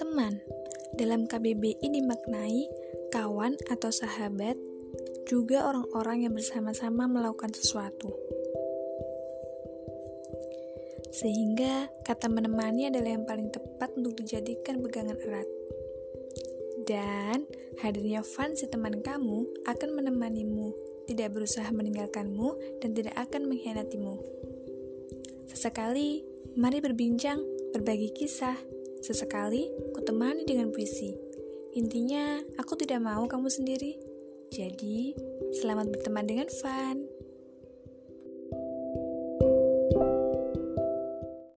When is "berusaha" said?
21.36-21.68